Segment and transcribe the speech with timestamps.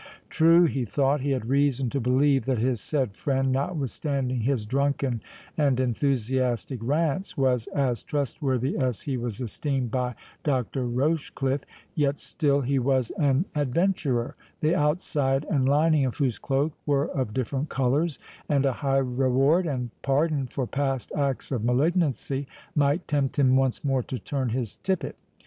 [0.31, 5.21] True, he thought, he had reason to believe that his said friend, notwithstanding his drunken
[5.55, 10.87] and enthusiastic rants, was as trustworthy as he was esteemed by Dr.
[10.87, 17.05] Rochecliffe; yet still he was an adventurer, the outside and lining of whose cloak were
[17.07, 18.17] of different colours,
[18.49, 23.83] and a high reward, and pardon for past acts of malignancy, might tempt him once
[23.83, 25.15] more to turn his tippet.